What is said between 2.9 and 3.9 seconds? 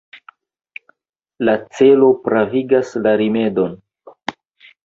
la rimedon.